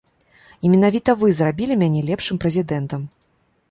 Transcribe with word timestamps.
І 0.63 0.71
менавіта 0.73 1.15
вы 1.21 1.31
зрабілі 1.41 1.79
мяне 1.85 2.05
лепшым 2.11 2.43
прэзідэнтам. 2.45 3.11